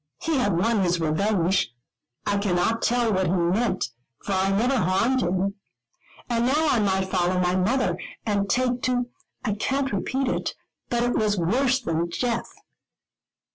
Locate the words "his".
0.79-0.99